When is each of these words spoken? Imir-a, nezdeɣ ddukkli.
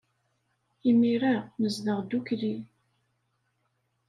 Imir-a, 0.89 1.33
nezdeɣ 1.61 1.99
ddukkli. 2.01 2.55